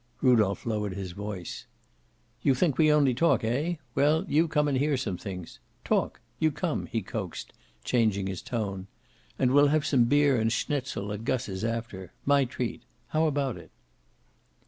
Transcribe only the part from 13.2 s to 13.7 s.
about it?"